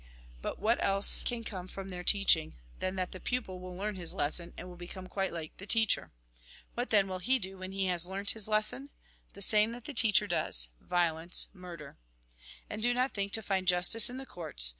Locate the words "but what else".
0.41-1.21